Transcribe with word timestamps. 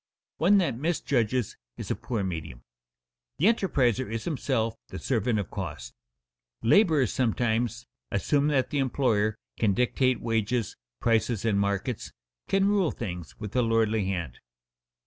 One 0.39 0.57
that 0.57 0.79
misjudges 0.79 1.57
is 1.77 1.91
a 1.91 1.95
poor 1.95 2.23
medium. 2.23 2.63
The 3.37 3.45
enterpriser 3.45 4.11
is 4.11 4.23
himself 4.23 4.73
the 4.87 4.97
servant 4.97 5.37
of 5.37 5.51
costs. 5.51 5.93
Laborers 6.63 7.13
sometimes 7.13 7.85
assume 8.09 8.47
that 8.47 8.71
the 8.71 8.79
employer 8.79 9.35
can 9.59 9.75
dictate 9.75 10.19
wages, 10.19 10.75
prices, 11.01 11.45
and 11.45 11.59
markets, 11.59 12.11
can 12.47 12.67
rule 12.67 12.89
things 12.89 13.39
with 13.39 13.55
a 13.55 13.61
lordly 13.61 14.05
hand. 14.05 14.39